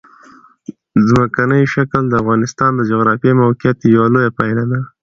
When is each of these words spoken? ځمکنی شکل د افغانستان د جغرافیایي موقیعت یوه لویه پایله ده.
ځمکنی 1.07 1.61
شکل 1.73 2.03
د 2.07 2.13
افغانستان 2.21 2.71
د 2.75 2.81
جغرافیایي 2.91 3.39
موقیعت 3.41 3.77
یوه 3.95 4.07
لویه 4.13 4.31
پایله 4.37 4.63
ده. 4.71 4.79